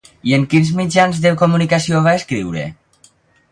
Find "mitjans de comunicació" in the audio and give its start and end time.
0.79-2.03